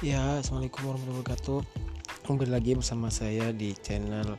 [0.00, 1.60] Ya, Assalamualaikum warahmatullahi wabarakatuh.
[2.24, 4.32] Kembali lagi bersama saya di channel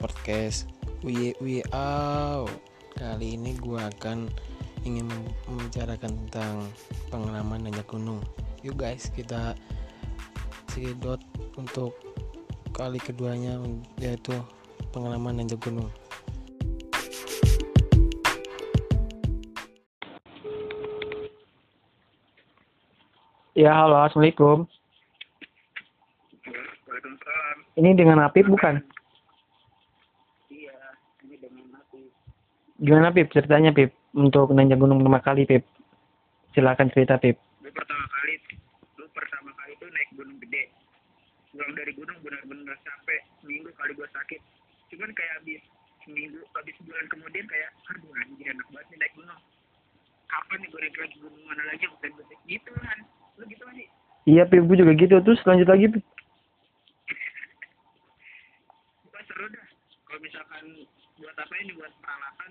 [0.00, 0.72] podcast
[1.04, 2.48] We We Out.
[2.96, 4.32] Kali ini gue akan
[4.88, 5.04] ingin
[5.44, 6.64] membicarakan tentang
[7.12, 8.24] pengalaman nanjak gunung.
[8.64, 9.52] Yuk guys, kita
[10.72, 11.20] sedot
[11.60, 11.92] untuk
[12.72, 13.60] kali keduanya
[14.00, 14.32] yaitu
[14.96, 15.92] pengalaman nanjak gunung.
[23.52, 24.64] Ya, halo, assalamualaikum.
[27.72, 28.84] Ini dengan Apip bukan?
[30.52, 30.76] Iya,
[31.24, 32.04] ini dengan aku.
[32.76, 35.64] Gimana Pip ceritanya Pip untuk nanjak gunung pertama kali Pip?
[36.52, 37.40] Silakan cerita Pip.
[37.64, 38.36] Lu pertama kali,
[39.00, 40.68] lu pertama kali tuh naik gunung gede.
[41.48, 43.24] Pulang dari gunung benar-benar capek.
[43.40, 44.40] Seminggu kali gua sakit.
[44.92, 45.64] Cuman kayak habis
[46.04, 49.40] seminggu, habis sebulan kemudian kayak, aduh anjir enak banget nih naik gunung.
[50.28, 52.98] Kapan nih gue naik lagi gunung mana lagi gue Gitu kan.
[53.40, 53.88] Lu gitu kan sih?
[54.28, 55.16] Iya Pip, gue juga gitu.
[55.24, 56.04] Terus lanjut lagi Pip.
[59.08, 59.66] Gue seru dah.
[60.04, 60.64] Kalau misalkan
[61.16, 62.50] buat apa ini buat peralatan,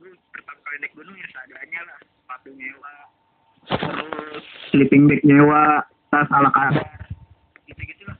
[0.00, 1.98] gue pertama kali naik gunung ya seadanya lah.
[2.00, 2.94] Sepatu nyewa,
[3.68, 6.88] terus sleeping bag nyewa, tas ala kabar,
[7.68, 8.16] gitu-gitu lah.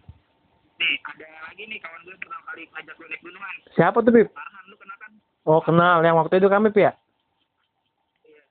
[0.77, 3.57] Nih, ada lagi nih kawan gue pertama kali ngajak gue naik gunungan.
[3.73, 4.29] Siapa tuh Pip?
[4.37, 5.13] Farhan, lu kenal kan?
[5.49, 6.93] Oh kenal, yang waktu itu kami Pip ya?
[8.29, 8.43] Iya.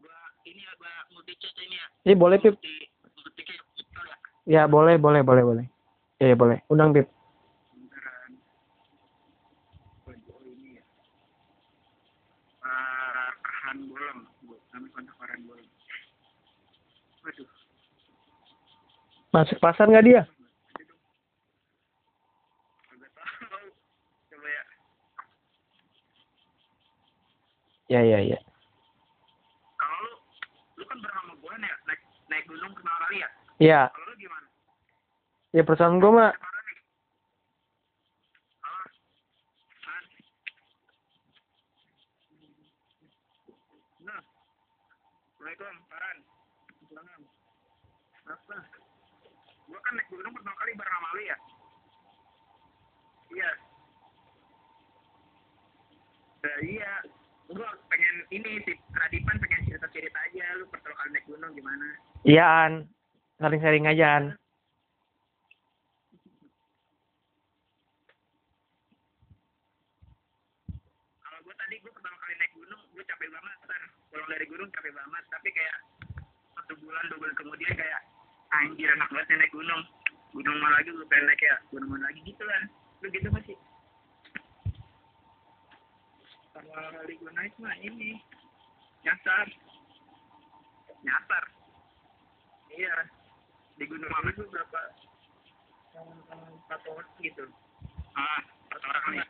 [0.00, 0.16] Gua
[0.48, 1.86] ini ya, gua multi chat ini ya.
[2.08, 2.56] Iya boleh Pip.
[2.56, 2.74] Multi,
[3.20, 3.60] multi ya.
[4.48, 5.66] Ya boleh, boleh, boleh, boleh.
[6.16, 6.64] Iya boleh.
[6.72, 7.06] Undang Pip.
[7.76, 8.32] Beneran.
[10.08, 10.84] Oh, ini ya.
[12.60, 14.20] Farhan Bolong.
[14.42, 15.68] Bu- Kami kontak Farhan Bolong.
[17.22, 17.48] Waduh.
[19.30, 20.22] Masuk pasar nggak dia?
[20.22, 20.22] Ya.
[27.90, 28.38] Ya, ya, ya.
[29.78, 30.12] Kalau lu,
[30.78, 33.28] lu kan bareng sama gue nih ya, naik, naik gunung kenal kali ya.
[33.58, 33.80] Iya.
[33.90, 34.46] Kalau lu gimana?
[35.54, 36.30] Ya perasaan gue mah.
[44.06, 44.22] Nah.
[45.38, 46.18] Assalamualaikum, Farhan.
[46.82, 47.26] Assalamualaikum.
[48.30, 48.89] Apa?
[49.70, 51.36] Gua kan naik gunung pertama kali bareng sama lu ya.
[53.30, 53.50] Iya.
[56.42, 56.92] Nah, iya.
[57.50, 61.86] Gua pengen ini sih, Radipan pengen cerita-cerita aja lu pertama kali naik gunung gimana.
[62.26, 62.72] Iya An.
[63.38, 64.24] Sharing-sharing aja An.
[71.24, 73.82] kalau gue tadi gue pertama kali naik gunung gue capek banget kan
[74.12, 75.78] pulang dari gunung capek banget tapi kayak
[76.52, 78.00] satu bulan dua bulan kemudian kayak
[78.50, 79.82] anjir enak banget naik gunung.
[80.30, 80.90] Gunung mana lagi?
[80.90, 81.56] Gue pengen naik ya?
[81.70, 82.20] Gunung mana lagi?
[82.26, 82.62] Gitu kan.
[83.00, 83.56] Lu gitu masih
[86.50, 88.20] pertama kali gue naik mah ini.
[89.06, 89.46] Nyasar.
[91.06, 91.44] Nyasar?
[92.74, 92.94] Iya.
[93.80, 94.80] Di gunung apa itu berapa?
[95.96, 97.44] Empat orang gitu.
[98.14, 99.26] Ah empat orang nih.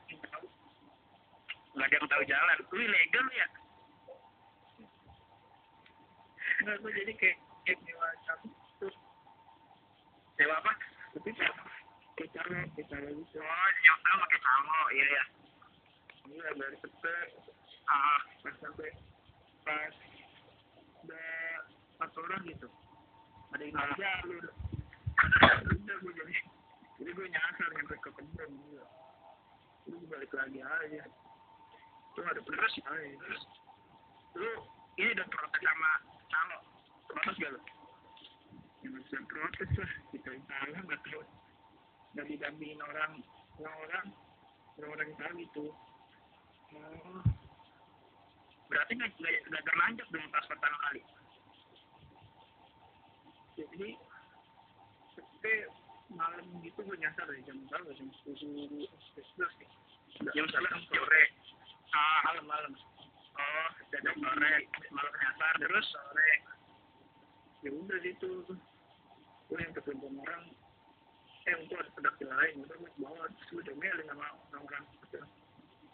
[1.71, 2.59] nggak ada yang tahu jalan.
[2.67, 3.47] Lu ilegal ya?
[6.61, 8.60] Nggak gue jadi kayak kayak terus
[10.41, 10.73] nyewa apa?
[11.13, 11.63] Tapi calo
[12.17, 13.37] kayak calo gitu.
[13.45, 15.25] Oh nyewa pakai calo iya ya
[16.33, 17.17] iya dari sepe
[17.85, 18.21] ah.
[18.41, 18.91] Pas sampai
[19.69, 19.95] pas
[21.05, 21.29] udah
[22.01, 22.69] empat orang gitu.
[23.53, 24.45] Ada yang nggak jalur
[25.61, 26.35] udah gue jadi
[26.97, 28.85] jadi gue nyasar nyampe ke kebun gitu
[29.91, 31.05] gue balik lagi aja.
[32.17, 32.73] Lu ada terus?
[32.81, 33.43] terus
[34.39, 34.51] lu
[34.97, 35.91] ini udah protes sama
[36.33, 36.59] calo.
[37.11, 37.61] Protes gak lu?
[37.61, 37.80] ya
[39.11, 41.23] bisa protes lah kita salah nggak tahu.
[42.15, 43.19] Dan didampingin orang
[43.59, 44.07] orang
[44.79, 45.67] orang orang tahu gitu
[46.79, 47.23] oh.
[48.71, 51.03] Berarti nggak nggak nggak terlanjut dong pas pertama kali?
[53.59, 53.99] Jadi
[55.19, 55.57] sampai
[56.15, 57.91] malam gitu gue nyasar ya jam berapa?
[57.91, 58.39] Jam sepuluh
[59.27, 59.53] sebelas
[60.39, 61.25] jam sebelas sore.
[61.91, 62.73] Ah malam malam.
[63.35, 64.55] Oh dari sore.
[64.95, 65.87] Malam nyasar terus?
[65.91, 66.31] sore.
[67.67, 68.55] Ya udah gitu
[69.59, 70.45] yang ketemu orang
[71.49, 72.63] eh untuk ada pendaki lain.
[72.69, 75.19] Gue bawa gue domelin sama orang-orang itu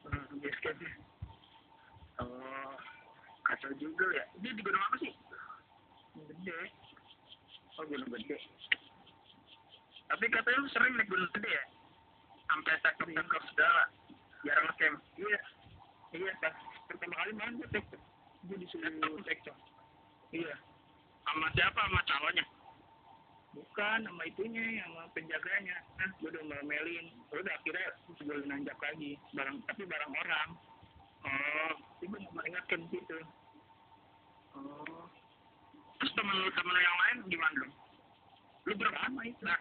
[0.05, 0.93] orang basecampnya
[2.21, 2.75] oh
[3.47, 4.25] kacau juga ya.
[4.41, 5.13] Ini di gunung apa sih?
[6.17, 6.61] Gede.
[7.79, 8.39] Oh gunung gede.
[10.07, 11.65] Tapi katanya lu sering naik gunung gede ya?
[12.51, 13.85] Sampai cakep cakep segala.
[14.45, 14.99] Jarang ngecamp.
[15.17, 15.41] Iya.
[16.15, 16.55] Iya pas
[16.87, 17.85] pertama kali main gue tek
[18.47, 19.57] gue disuruh cekcok
[20.31, 20.55] iya.
[21.27, 21.81] Sama siapa?
[21.83, 22.47] Sama calonnya
[23.57, 25.81] bukan sama itunya sama penjaganya.
[25.97, 29.17] Nah gue udah melin udah akhirnya gue nanjak lagi.
[29.33, 30.49] Barang tapi barang orang.
[31.25, 31.73] Oh
[32.05, 33.19] itu gue mau mengingatkan gitu.
[34.53, 35.09] Oh.
[35.97, 37.57] Terus temen lu temen lu yang lain gimana?
[37.65, 37.73] Dong
[38.67, 39.41] lu berapa itu?
[39.41, 39.61] Nah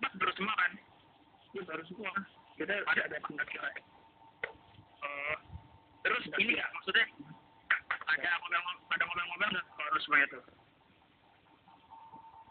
[0.00, 0.72] pas baru semua kan?
[1.52, 2.12] Ya baru semua.
[2.56, 3.84] Kita ada ada pendaki lain
[5.04, 5.36] oh.
[6.02, 7.06] Terus ini ya maksudnya
[8.12, 8.60] ada mobil
[8.92, 9.66] ada mobil-mobil nggak?
[9.72, 10.40] Kalau semua itu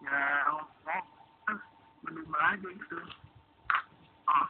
[0.01, 0.19] ya
[0.53, 0.65] oh
[1.49, 1.57] ah
[2.53, 2.97] aja gitu
[4.29, 4.47] oh.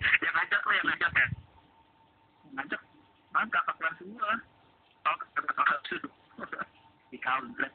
[0.00, 1.28] Yang ngajak lo yang ngajak ya.
[2.56, 2.80] Ngajak.
[3.36, 4.32] Ah kakak kelas semua.
[5.04, 5.82] Oh kakak kelas
[7.10, 7.72] di kampret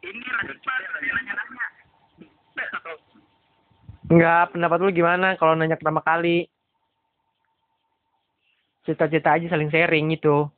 [0.00, 1.66] ini lanjut pak nanya-nanya.
[2.76, 2.96] Atau
[4.10, 6.50] Enggak, pendapat lu gimana kalau nanya pertama kali?
[8.82, 10.50] Cita-cita aja saling sharing gitu.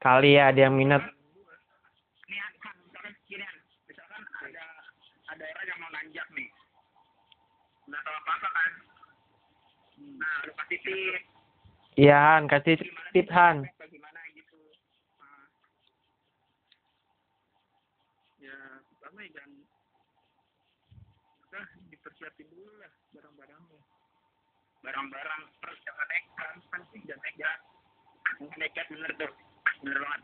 [0.00, 1.04] Kali ya ada yang minat.
[1.04, 3.44] kan misalkan gini
[3.84, 4.64] misalkan ada
[5.28, 6.48] ada orang yang mau nanjak nih.
[7.84, 8.62] Nggak tahu apa apa
[10.00, 11.22] nah lu kasih tip.
[12.00, 12.80] Iya, Han, kasih
[13.12, 13.68] tip Han.
[14.32, 14.56] gitu?
[15.20, 15.44] Nah.
[18.40, 18.56] ya
[18.88, 19.52] pertama ya jangan.
[21.44, 23.80] Udah dipersiapin dulu lah barang-barangnya.
[24.80, 27.58] Barang-barang terus jangan nekat kan sih jangan nekat.
[28.56, 29.49] Nekat bener tuh
[29.80, 30.20] bener banget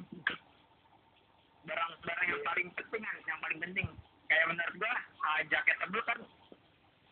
[1.66, 3.86] barang-barang yang paling penting kan yang paling penting.
[4.26, 6.18] Kayak menurut gua ah, jaket tebel kan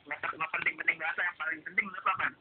[0.04, 2.32] nggak nggak penting-penting biasa yang paling penting menurut gua kan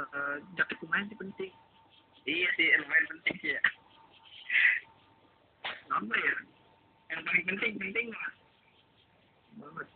[0.00, 1.52] Eh, jaket lumayan sih penting.
[2.24, 3.62] Iya sih lumayan penting sih ya.
[5.92, 6.34] Apa ya?
[7.12, 8.30] Yang paling penting penting lah
[9.60, 9.88] banget.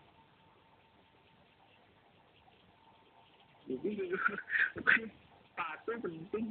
[3.64, 3.90] Jadi
[4.76, 6.46] bukan sepatu penting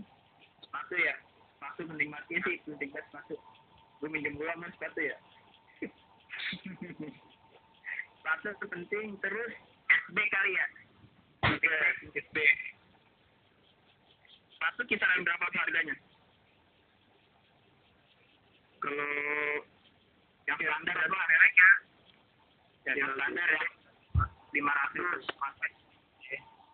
[0.74, 1.14] sepatu ya.
[1.78, 3.38] Penting mati sih penting banget sepatu.
[4.02, 5.18] Gue minjem gula mas sepatu ya.
[8.18, 9.54] Sepatu itu penting terus
[10.10, 10.66] SB kali ya?
[12.10, 12.38] SB
[14.58, 15.94] sepatu kisaran berapa harganya?
[18.82, 19.14] Kalau
[20.50, 21.70] yang standar apa mereknya
[22.98, 23.64] yang standar ya.
[24.58, 25.22] Lima ratus.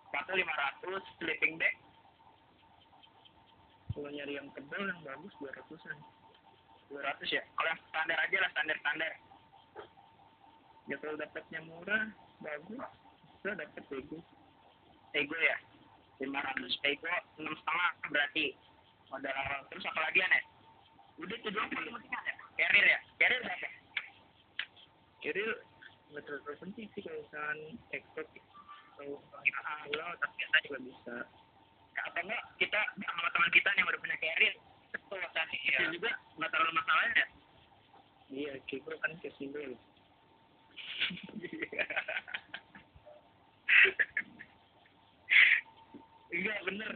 [0.07, 1.89] Sepatu lima ratus sleeping bag
[4.00, 5.98] kalau nyari yang tebal yang bagus dua ratusan.
[6.88, 7.44] dua ratus ya?
[7.60, 9.12] Kalau yang standar aja lah standar standar
[10.90, 12.04] ya kalau dapatnya murah
[12.40, 12.80] bagus.
[13.36, 14.18] Bisa dapat ego.
[15.12, 15.57] Ego ya?
[16.24, 16.74] lima ratus.
[16.88, 17.12] Ego
[17.44, 18.46] enam setengah berarti.
[19.12, 19.60] Modal awal.
[19.68, 20.40] Terus apa lagi ya
[21.19, 23.00] udah itu doang paling penting ya carrier ya?
[23.19, 23.69] Carrier berapa?
[25.19, 25.52] Carrier
[26.16, 27.60] nggak terlalu penting sih kalau misalkan
[27.92, 28.24] ekspor.
[28.95, 29.60] Atau kita
[29.92, 31.16] pulau tapi kita juga bisa
[32.07, 34.56] atau enggak kita sama teman kita yang udah punya carrier
[34.90, 35.90] itu tadi ya.
[35.92, 37.28] juga nggak terlalu masalahnya ya?
[38.30, 39.74] Iya kibro kan kesimbol
[46.30, 46.94] iya bener.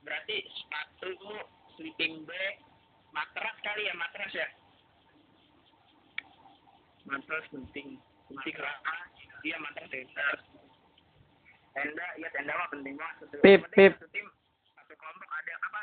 [0.00, 1.12] Berarti sepatu
[1.76, 2.56] sleeping bag
[3.12, 4.48] matras kali ya matras ya?
[7.06, 8.00] Matras penting.
[8.30, 8.76] Penting lah.
[9.44, 9.90] Iya matras.
[9.90, 10.26] Tenda.
[11.76, 13.38] Tenda iya tenda mah penting banget.
[13.44, 13.92] Pip, Pip.
[13.98, 14.26] satu tim
[14.74, 15.82] satu kelompok ada apa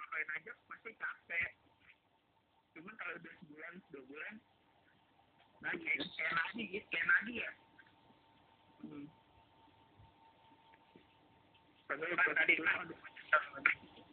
[0.11, 1.51] kali najak pasti capek.
[2.75, 4.35] Cuman kalau udah sebulan dua bulan
[5.61, 6.87] nah kayak kayak nadi gitu.
[6.91, 7.51] Kayak nadi ya.
[8.81, 9.05] Hmm.
[11.87, 12.99] Padahal kan tadi kan aduh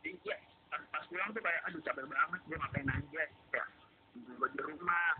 [0.08, 0.36] iya
[0.68, 3.22] pas, pas pulang tuh kayak aduh capek banget gue ngapain aja.
[3.54, 3.64] Ya
[4.14, 5.12] gue di rumah.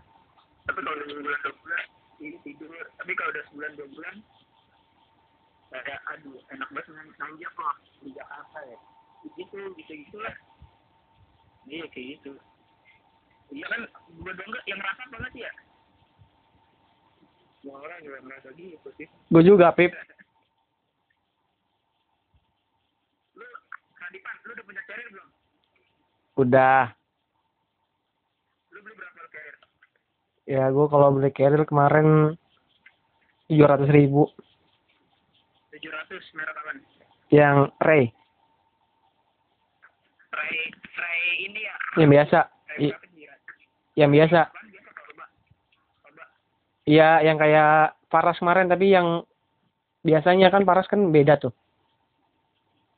[0.69, 1.85] Tapi kalau udah sebulan dua bulan
[2.23, 2.83] ini tidur.
[2.95, 4.15] Tapi kalau udah sebulan dua bulan
[5.69, 8.79] kayak aduh enak banget nan- nanjak loh di Jakarta ya.
[9.35, 10.35] Gitu gitu gitulah
[11.69, 12.31] iya kayak gitu
[13.49, 15.51] iya kan gue dong nggak yang merasa banget ya
[17.59, 19.91] semua orang juga merasa gitu sih Gue juga, Pip.
[23.35, 23.45] lu
[23.93, 25.27] Kadipan lu udah punya carrier belum
[26.37, 26.83] Udah.
[28.69, 29.55] lu beli berapa carrier
[30.45, 32.33] Ya, gue kalau beli carrier kemarin
[33.47, 34.25] 700 ribu.
[35.69, 36.71] tujuh ratus merek apa
[37.29, 37.57] Yang.
[37.77, 38.03] Ray
[40.95, 42.39] Ray ini ya Yang biasa.
[42.79, 42.97] I-
[43.97, 44.39] yang biasa.
[44.45, 44.67] Apaan
[46.89, 49.21] Iya, yang kayak Paras kemarin, tapi yang
[50.01, 51.53] biasanya kan Paras kan beda tuh.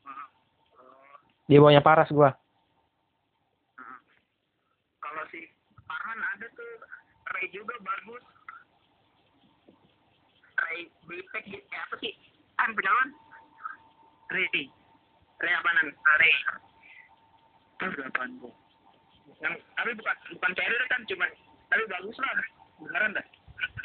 [0.07, 0.31] Ah.
[1.51, 2.31] Dia bawanya Paras gua.
[7.41, 8.21] Ray juga bagus
[10.62, 12.13] Ray Bipek eh, apa sih
[12.53, 13.03] kan punya lu
[14.29, 14.69] Ray
[15.41, 15.89] Ray apaanan
[16.21, 16.36] Ray
[17.81, 18.53] itu berapaan gua
[19.41, 21.25] yang tapi bukan bukan carrier kan cuma
[21.71, 22.33] tapi bagus lah.
[22.81, 23.25] Beneran dah.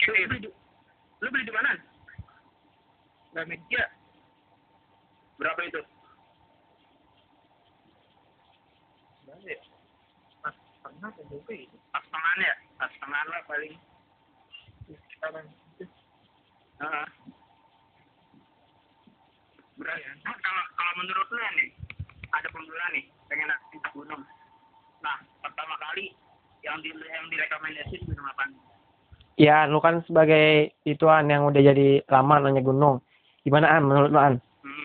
[0.07, 0.51] Lu beli di,
[1.21, 1.73] lu beli di mana?
[3.33, 3.85] Gramedia
[5.37, 5.83] berapa itu?
[9.29, 9.61] Berapa ya?
[10.41, 12.55] Pas tengah atau berapa itu pas tengah ya?
[12.81, 13.75] Pas tengah lah paling.
[15.13, 15.47] Sekarang
[16.77, 17.07] Heeh.
[19.77, 21.69] Berarti nah, kalau kalau menurut lu nih
[22.33, 24.25] ada pembela nih pengen naik gunung.
[25.97, 26.13] Kali
[26.61, 28.45] yang di yang direkomendasi gunung apa?
[29.41, 33.01] Ya, lu kan sebagai ituan yang udah jadi lama nanya gunung.
[33.41, 34.37] Gimana An menurut lu An?
[34.61, 34.85] Hmm.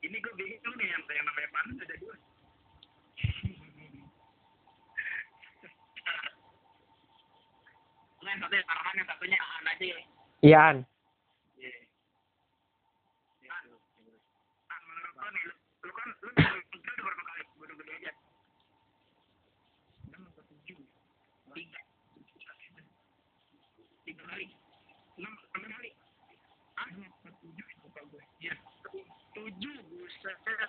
[0.00, 2.16] Ini gue bingung nih yang yang namanya panas ada dua.
[8.24, 9.98] Nah, satu yang arahan yang satunya Aan aja ya.
[10.40, 10.76] Iya An.
[11.60, 11.72] Iya.
[14.64, 15.52] Ah, menurut lo nih, lu,
[15.84, 18.12] lu kan lu udah lu udah berapa kali gunung gede aja?
[20.08, 20.78] Enam atau tujuh?
[21.52, 21.80] Tiga.
[24.08, 24.46] Tiga kali.
[25.20, 25.90] Enam enam kali.
[26.80, 26.88] Ah,
[27.44, 28.22] tujuh lupa gue.
[28.40, 28.56] Iya.
[29.36, 30.36] Tujuh, buset.
[30.40, 30.62] Udah.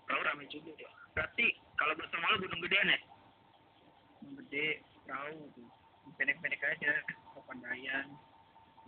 [0.08, 0.90] Perahu ramai juga ya.
[1.12, 1.46] Berarti
[1.76, 3.00] kalau sama lu gunung gedean ya?
[4.20, 5.68] Gunung gede, perahu tuh.
[6.16, 6.92] Pendek-pendek aja,
[7.36, 8.08] Papandayan.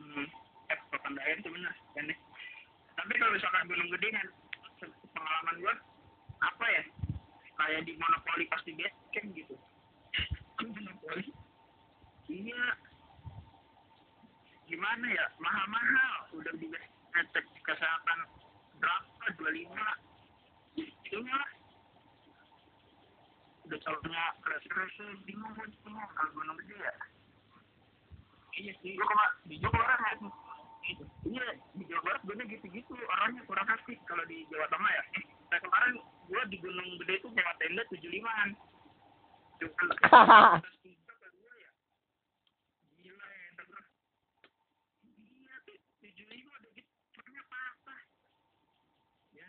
[0.00, 0.26] Hmm,
[0.72, 2.18] eh Papandayan tuh benar, pendek.
[2.96, 4.26] Tapi kalau misalkan gunung gede kan,
[5.12, 5.74] pengalaman gua
[6.40, 6.82] apa ya?
[7.56, 9.54] Kayak di monopoli pasti base camp gitu.
[10.76, 11.28] monopoli?
[12.32, 12.91] Iya.
[14.72, 15.26] Gimana ya?
[15.36, 16.32] Mahal-mahal.
[16.32, 18.18] Udah di ngecek kesehatan
[18.80, 19.24] berapa?
[19.36, 21.50] 25 itu lah.
[23.68, 24.96] Udah calonnya keras-keras
[25.28, 26.08] bingung gue bingung.
[26.16, 26.94] Kalau gunung gede ya.
[28.56, 28.96] Iya sih.
[28.96, 30.18] Gue kema di Jawa Barat.
[30.88, 35.04] Ya iya di Jawa Barat gue gitu-gitu orangnya kurang asik kalau di Jawa Tengah ya.
[35.52, 36.00] Nah kemarin
[36.32, 38.56] gue di gunung gede itu nyewa tenda tujuh limaan
[39.62, 39.88] cuman
[41.06, 41.70] berapa dua ya
[42.98, 43.82] gila ya entar bro
[45.06, 45.54] iya
[46.02, 47.94] tujuh lima udah gitu pernah apa
[49.36, 49.48] ya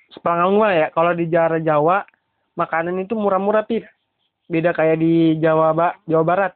[0.11, 2.03] sepengalaman gua ya, kalau di daerah Jawa
[2.59, 3.87] makanan itu murah-murah pip.
[4.51, 6.53] Beda kayak di Jawa ba Jawa Barat.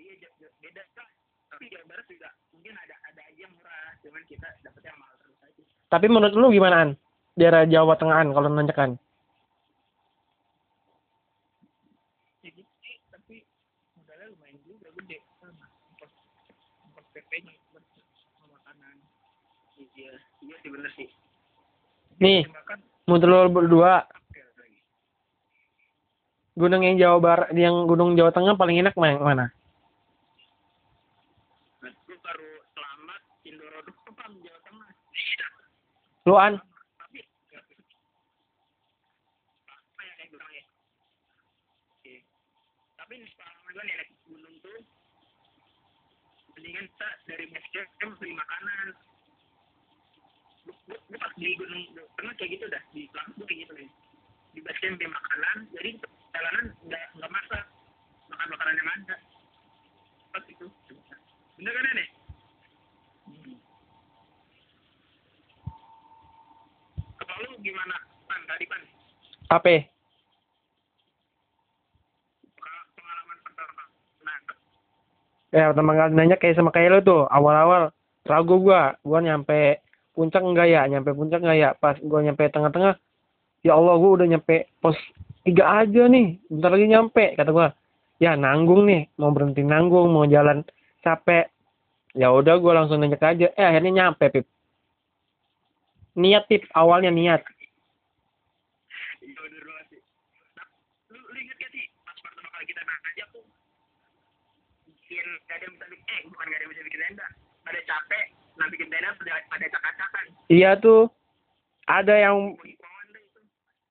[0.00, 0.28] Iya,
[0.64, 1.08] beda kan.
[1.52, 4.48] Tapi Jawa Barat juga mungkin ada ada aja murah, cuman kita
[4.96, 5.62] mahal terus aja.
[5.92, 6.90] Tapi menurut lu gimana An?
[7.36, 8.96] Daerah Jawa Tengahan kalau nanyakan.
[12.40, 13.44] Ya gitu sih, tapi
[13.92, 16.12] modalnya lumayan juga gede sama ongkos
[16.88, 17.84] ongkos PP-nya buat
[18.40, 18.96] sama makanan.
[19.76, 21.17] Iya, iya sih bener sih.
[22.18, 22.42] Nih,
[23.06, 24.02] menurut lu berdua,
[26.58, 29.46] gunung yang Jawa Barat, yang gunung Jawa Tengah paling enak ma- mana?
[32.18, 34.88] Baru selamat Indoro doang Jawa Tengah.
[36.26, 36.58] Lu An?
[36.98, 37.62] Tapi nggak-
[39.70, 40.50] apa kayak bilang?
[41.94, 42.14] Oke.
[42.98, 44.78] Tapi ini pengalaman gue nih naik gunung tuh
[46.58, 48.86] mendingan kita dari base camp beli makanan.
[50.88, 51.84] Gue pas di gunung
[52.16, 53.88] pernah kayak gitu dah di kelas gue kayak gitu nih.
[54.56, 55.90] Di camp beli makanan, jadi
[56.32, 57.64] jalanan nggak nggak masak
[58.32, 59.16] makan makanan yang ada.
[60.32, 60.66] Pas itu.
[61.60, 62.08] Bener kan nih?
[63.28, 63.56] Hmm.
[67.18, 68.40] Kalau lu gimana, Pan?
[68.48, 68.82] Tadi, Pan?
[69.52, 69.76] Apa?
[72.96, 73.82] Pengalaman pertama.
[74.24, 74.38] Nah,
[75.52, 77.92] Ya, pertama kali nanya kayak sama kayak lu tuh, awal-awal
[78.24, 79.80] ragu gua gua nyampe
[80.18, 80.82] puncak enggak ya?
[80.90, 81.70] Nyampe puncak enggak ya?
[81.78, 82.98] Pas gua nyampe tengah-tengah
[83.62, 84.98] ya Allah gua udah nyampe pos
[85.46, 86.42] tiga aja nih.
[86.50, 87.70] Bentar lagi nyampe kata gua.
[88.18, 89.06] Ya nanggung nih.
[89.14, 90.66] Mau berhenti nanggung mau jalan
[91.06, 91.46] capek.
[92.18, 93.46] Ya udah gua langsung nanya aja.
[93.54, 94.46] Eh akhirnya nyampe pip.
[96.18, 96.66] Niat pip.
[96.74, 97.46] Awalnya niat.
[105.48, 107.26] Gak ada yang bisa bikin eh bukan ada yang bisa bikin tenda
[107.64, 111.08] pada capek nah bikin tenda pada pada cakak-cakan iya tuh.
[111.88, 112.52] Ada yang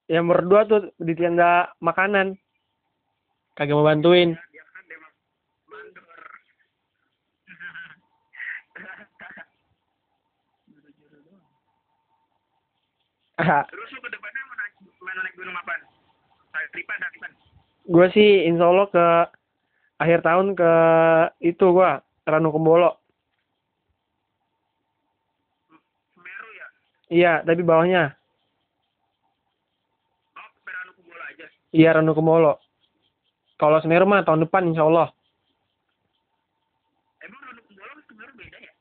[0.06, 2.38] yang berdua tuh di tenda makanan.
[3.58, 4.38] Kagak mau bantuin.
[4.38, 4.84] Ya, dia kan
[13.70, 15.82] terus lu ke depannya mau naik mau naik gunung apaan?
[16.54, 17.32] Naik tripan tripan
[17.88, 19.06] gue sih insya Allah ke
[20.04, 20.72] akhir tahun ke
[21.40, 23.00] itu gua Ranu Kembolo
[26.12, 26.68] Semeru ya
[27.08, 28.16] iya tapi bawahnya.
[30.38, 30.50] Oh
[31.28, 32.60] aja iya Ranu Kembolo
[33.58, 35.10] kalau Semeru mah tahun depan insya Allah.
[37.26, 38.74] Emang Ranu sama Semeru beda ya?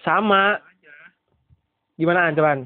[0.00, 0.56] Sama.
[0.56, 0.96] Aja.
[2.00, 2.60] Gimana lu kan.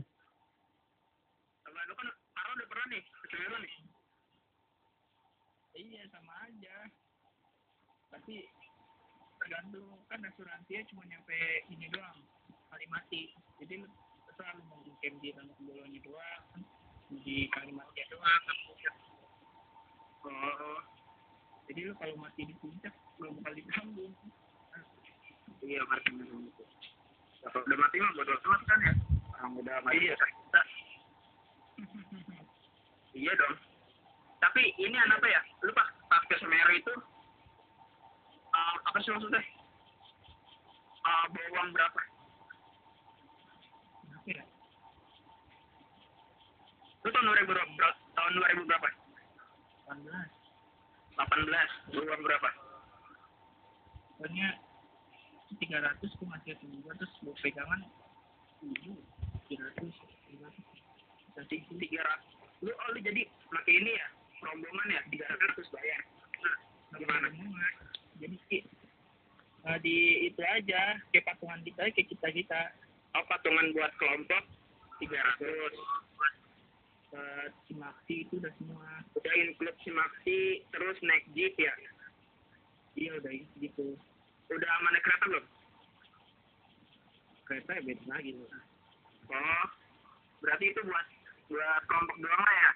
[5.74, 6.76] Iya sama aja.
[8.14, 8.46] Tapi
[9.42, 12.22] tergantung kan asuransinya cuma nyampe ini doang
[12.72, 13.36] Kalimati.
[13.60, 13.84] Jadi
[14.24, 16.44] terserah mau camp di Tanah Kebolonya doang,
[17.12, 18.42] di Kalimati doang.
[20.22, 20.78] Oh,
[21.66, 24.14] jadi lu kalau mati di puncak belum bakal ditanggung.
[25.62, 26.64] Iya, mati itu.
[27.42, 28.92] Kalau udah mati mah bodoh amat kan ya.
[29.36, 30.14] Orang udah mati iya.
[30.14, 30.62] kita.
[33.18, 33.56] iya dong.
[34.38, 35.42] Tapi ini apa ya?
[35.66, 36.94] Lu pas pas ke Semeru itu
[38.54, 39.42] uh, apa sih maksudnya?
[41.02, 41.74] Uh, bawang?
[41.74, 42.12] Berapa ya?
[47.02, 47.88] Lu tahun 2000 berapa?
[48.14, 48.88] Tahun 2000 berapa?
[49.90, 50.42] 18.
[51.18, 51.94] 18.
[51.98, 52.50] Bawang berapa?
[54.18, 54.48] Pokoknya
[55.58, 57.80] 300 tuh masih kedua terus buat pegangan
[58.62, 64.06] 300 300 nanti 300 lu oh lu jadi pakai ini ya
[64.40, 66.00] rombongan ya 300 bayar
[66.92, 67.26] nah gimana
[68.20, 68.36] jadi
[69.66, 69.96] nah, di
[70.30, 72.60] itu aja kayak patungan kita kayak kita kita
[73.18, 74.44] oh patungan buat kelompok
[75.02, 75.10] 300
[76.16, 76.34] buat
[77.68, 78.88] simaksi itu udah semua.
[79.16, 81.72] Udah include simaksi terus naik jeep ya?
[82.96, 83.96] Iya udah gitu.
[84.52, 85.46] Udah aman naik kereta belum?
[87.48, 88.52] Kereta ya beda lagi loh
[89.32, 89.66] oh
[90.42, 91.06] berarti itu buat
[91.52, 92.70] buat kelompok doang lah ya?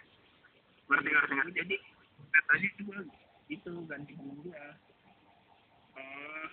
[0.87, 1.53] Ngerti ngerti ngerti.
[1.57, 1.77] Jadi
[2.31, 2.85] kereta itu
[3.47, 4.65] itu ganti temen gua.
[5.97, 6.47] Oh.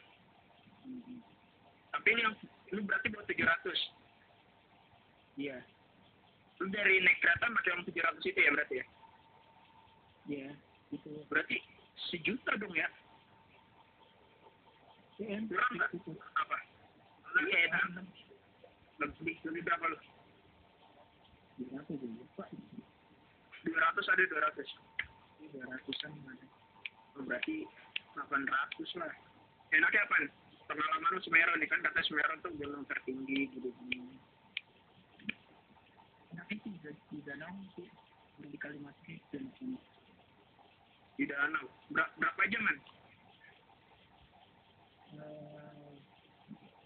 [0.83, 1.19] Hmm.
[1.95, 2.35] tapi ini yang
[2.75, 3.39] lu berarti buat 700
[5.39, 5.63] iya.
[5.63, 5.72] lu
[6.69, 8.85] dari naik kereta uang 700 itu ya berarti ya
[10.29, 10.49] iya
[10.93, 11.57] itu berarti
[12.11, 12.87] sejuta dong ya
[15.21, 15.93] Iya, kurang nggak?
[16.41, 16.57] Apa?
[17.45, 18.05] Iya, enak.
[18.97, 19.97] Lebih, lebih berapa lu?
[23.63, 24.69] Dua ratus ada dua ratus.
[25.53, 26.45] Dua ratusan ada.
[27.13, 27.63] Oh, berarti
[28.17, 29.13] delapan ratus lah.
[29.69, 30.15] Enaknya apa?
[30.65, 33.69] Pengalaman Semeru nih kan kata Semeru tuh gunung tertinggi gitu.
[33.69, 34.01] Sih
[38.49, 39.77] di, Kalimantan dan sini.
[41.17, 41.69] Di danau.
[41.93, 42.77] Ber berapa jam man?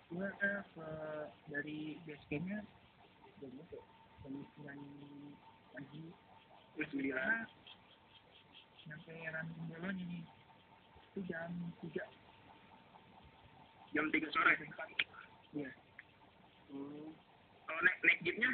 [0.08, 0.52] gue ke
[1.52, 2.60] dari base campnya
[3.40, 3.80] jam berapa?
[4.24, 4.80] Jam sembilan
[5.72, 6.04] pagi.
[6.78, 7.46] Sembilan.
[8.88, 10.24] Sampai Rantung Bolon ini
[11.12, 11.52] itu jam
[11.84, 12.06] tiga.
[13.96, 14.54] Jam tiga sore.
[15.56, 15.72] Iya.
[16.72, 17.12] Hmm.
[17.68, 18.52] Kalau naik naik jeepnya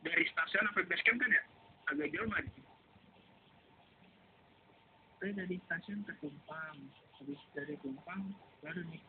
[0.00, 1.42] dari stasiun sampai base camp kan ya?
[1.92, 2.46] Agak jauh kan?
[5.20, 6.76] Saya dari stasiun ke Tumpang.
[7.20, 8.32] Habis dari Tumpang
[8.64, 9.04] baru naik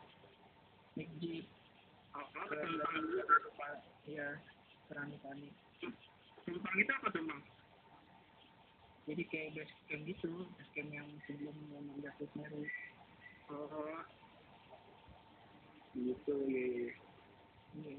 [0.96, 1.44] naik jeep
[2.16, 3.20] oh, ke Tumpang dulu
[4.08, 4.28] iya
[4.88, 5.48] Serani Tani
[6.44, 7.42] Tumpang itu apa Tumpang?
[9.08, 12.64] jadi kayak base camp gitu base camp yang sebelum mau menjatuh Semeru
[13.52, 14.00] oh
[15.96, 16.88] gitu ya ya
[17.76, 17.96] iya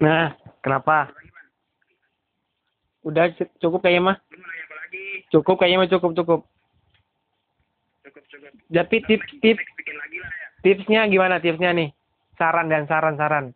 [0.00, 0.32] nah
[0.64, 1.12] kenapa?
[3.04, 4.16] Udah cu- cukup kayaknya mah.
[5.32, 6.40] Cukup kayaknya mah cukup cukup.
[8.04, 8.52] Cukup cukup.
[8.68, 10.46] Tapi tips tips Next bikin lagi lah ya.
[10.60, 11.88] tipsnya gimana tipsnya nih?
[12.36, 13.52] Saran dan saran saran.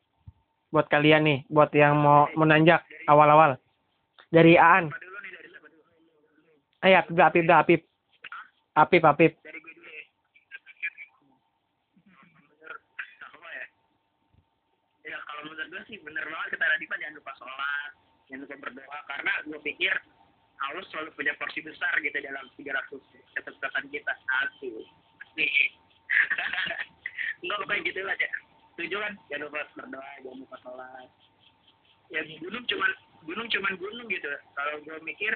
[0.73, 3.57] Buat kalian nih buat yang mau menanjak awal-awal.
[4.33, 4.91] Dari Aan.
[6.85, 7.81] Ayo Apip Apip Apip
[8.77, 10.05] Apip Apip Dari gue dulu ya
[15.89, 16.25] sih bener
[16.85, 17.91] Radifan jangan lupa sholat
[18.29, 18.99] jangan lupa berdoa.
[19.09, 19.95] Karena gue pikir
[20.61, 23.01] Allah selalu punya porsi besar gitu dalam 300
[23.33, 24.13] catatan kita.
[24.45, 24.85] Asli
[25.41, 25.49] nih.
[27.41, 28.29] Enggak kayak gitu lah ya
[28.77, 29.13] setuju kan?
[29.33, 31.09] Jangan lupa berdoa jangan lupa sholat.
[32.13, 32.91] Ya gunung cuman
[33.25, 34.29] gunung cuman gunung gitu.
[34.53, 35.33] Kalau gue mikir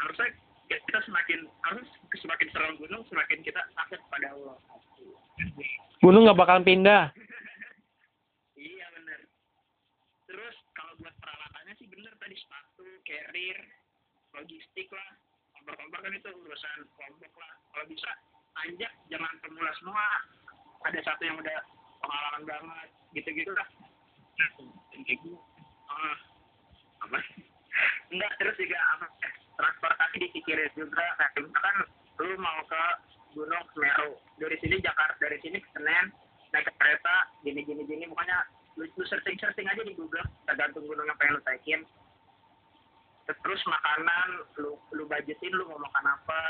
[0.00, 0.32] harusnya
[0.72, 1.84] kita semakin harus
[2.16, 4.56] semakin serang gunung semakin kita takut pada Allah.
[6.00, 7.12] Gunung nggak bakalan pindah.
[8.62, 9.20] Iya bener.
[10.32, 13.62] Terus kalau buat peralatannya sih bener tadi sepatu carrier
[14.34, 15.06] logistik lah
[15.54, 17.54] kompor-kompor kan itu urusan kelompok lah.
[17.70, 18.10] Kalau bisa
[18.58, 20.06] anjak jangan pemula semua.
[20.82, 21.58] Ada satu yang udah
[22.02, 23.70] pengalaman banget gitu-gitu lah.
[24.34, 24.48] Nah
[24.98, 25.22] kayak
[25.94, 26.18] ah
[27.06, 27.18] apa?
[28.10, 29.06] Enggak terus juga apa?
[29.62, 31.06] Transportasi dipikirin juga.
[31.22, 31.76] Kayak misalkan
[32.18, 32.84] lu mau ke
[33.38, 34.18] Gunung Semeru.
[34.42, 36.10] Dari sini Jakarta dari sini ke Senen
[36.50, 38.42] naik kereta gini gini gini pokoknya
[38.76, 41.82] lu, lu searching searching aja di Google tergantung gunung yang pengen lu naikin
[43.22, 46.42] terus makanan lu lu budgetin lu mau makan apa.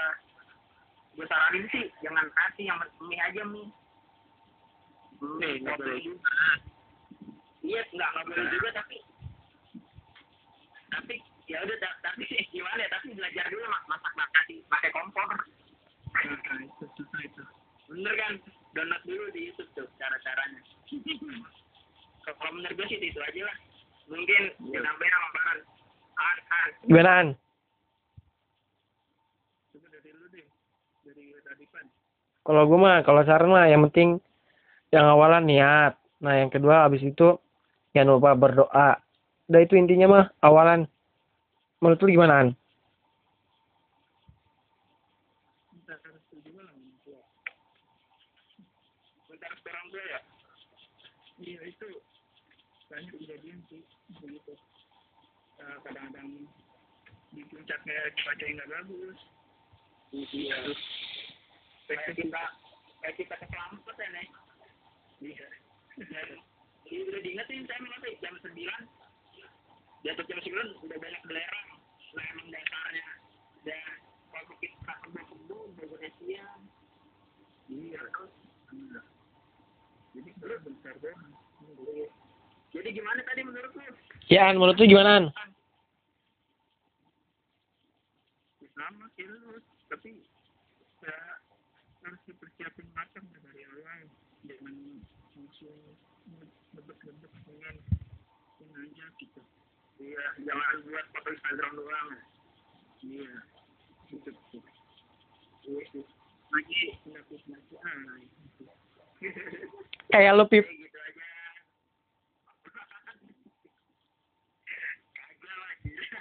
[1.13, 3.69] Gue saranin sih jangan nasi yang mie aja mie.
[5.21, 6.01] Mie nggak boleh.
[6.01, 6.37] juga.
[7.63, 8.99] Iya nggak nggak boleh juga tapi
[10.93, 11.15] tapi
[11.49, 15.29] ya udah ta- tapi gimana ya tapi belajar dulu mak masak nasi pakai kompor.
[15.29, 16.85] Nah, itu
[17.21, 17.43] itu
[17.93, 18.33] bener kan?
[18.73, 20.61] Download dulu di YouTube tuh cara caranya
[22.25, 23.57] kalau menurut gue sih itu aja lah.
[24.11, 25.43] Mungkin ditambahin sama
[26.87, 27.29] gimana An?
[31.43, 31.87] Radifan
[32.43, 34.19] kalau gue mah kalau saran mah yang penting
[34.91, 35.95] yang awalan niat.
[36.27, 37.39] Nah yang kedua habis itu
[37.95, 38.99] jangan lupa berdoa.
[39.47, 40.91] Udah itu intinya mah awalan.
[41.79, 42.49] Menurut lu gimana An?
[45.73, 47.23] bentar harus setuju lah orang tua
[49.31, 50.21] bentar sekarang gue ya
[51.43, 51.89] iya itu
[52.87, 53.83] banyak kejadian sih
[54.23, 54.55] begitu
[55.63, 56.43] Eh, kadang-kadang
[57.31, 59.19] di puncaknya cuaca yang nggak bagus.
[60.11, 60.57] Iya.
[61.87, 62.43] Kayak kita
[62.99, 64.29] kayak kita keselamat ya nih
[65.23, 65.47] iya.
[66.91, 68.83] Iya, udah diingetin saya sih jam sembilan.
[70.03, 71.69] Atas jam sembilan udah banyak belerang.
[72.19, 73.07] Nah emang dasarnya.
[73.63, 73.85] Udah
[74.35, 76.63] kalau kita kebo-kebo udah siang
[77.71, 78.03] iya.
[78.75, 79.01] Iya.
[80.19, 81.31] Jadi bentar doang.
[82.75, 83.87] Jadi gimana tadi menurut lu
[84.27, 85.31] ya menurut lu gimana
[89.89, 90.11] Tapi
[91.03, 91.17] ya
[92.03, 94.01] harus dipersiapin matang dari awal.
[94.43, 94.75] Jangan
[95.37, 95.79] langsung
[96.75, 97.77] nebak-nebak dengan
[98.63, 99.41] ini aja gitu.
[100.03, 102.09] Iya jangan buat foto Instagram doang.
[103.03, 103.33] Iya
[104.11, 104.31] gitu.
[105.63, 106.03] Iya
[106.53, 108.63] lagi nakut-nakut ah gitu.
[110.13, 111.31] Kayak lu pip Kayak gitu aja
[115.17, 116.21] kagak lah gila.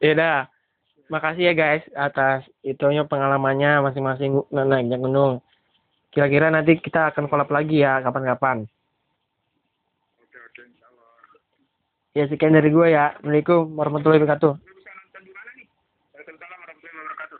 [0.00, 0.38] Ya udah.
[1.06, 5.38] Makasih ya guys atas itunya pengalamannya masing-masing na- naiknya gunung.
[6.10, 8.66] Kira-kira nanti kita akan collab lagi ya kapan-kapan.
[10.18, 11.10] Oke oke insyaallah
[12.10, 13.14] ya sekian dari gue ya.
[13.14, 14.52] Assalamualaikum warahmatullahi wabarakatuh.
[14.58, 15.66] Lu bisa nonton di mana nih?
[16.10, 17.38] Waalaikumsalam warahmatullahi wabarakatuh.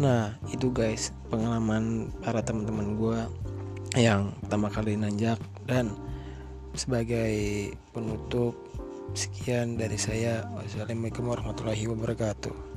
[0.00, 3.20] Nah itu guys pengalaman para teman-teman gue
[3.98, 5.90] yang pertama kali nanjak dan
[6.78, 8.54] sebagai penutup
[9.18, 10.46] sekian dari saya.
[10.54, 12.69] Wassalamualaikum warahmatullahi wabarakatuh